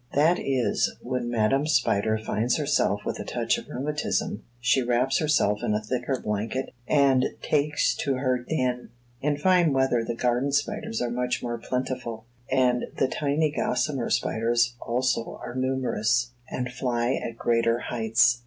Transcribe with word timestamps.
That 0.15 0.39
is, 0.39 0.95
when 1.03 1.29
Madam 1.29 1.67
Spider 1.67 2.17
finds 2.17 2.57
herself 2.57 3.01
with 3.05 3.19
a 3.19 3.23
touch 3.23 3.59
of 3.59 3.69
rheumatism, 3.69 4.43
she 4.59 4.81
wraps 4.81 5.19
herself 5.19 5.59
in 5.61 5.75
a 5.75 5.79
thicker 5.83 6.19
blanket 6.19 6.73
and 6.87 7.25
takes 7.43 7.93
to 7.97 8.15
her 8.15 8.39
den. 8.39 8.89
In 9.21 9.37
fine 9.37 9.73
weather 9.73 10.03
the 10.03 10.15
garden 10.15 10.53
spiders 10.53 11.03
are 11.03 11.11
much 11.11 11.43
more 11.43 11.59
plentiful; 11.59 12.25
and 12.51 12.85
the 12.97 13.07
tiny 13.07 13.51
gossamer 13.51 14.09
spiders 14.09 14.75
also 14.81 15.39
are 15.43 15.53
numerous, 15.53 16.31
and 16.49 16.71
fly 16.73 17.13
at 17.23 17.37
greater 17.37 17.77
heights. 17.77 18.39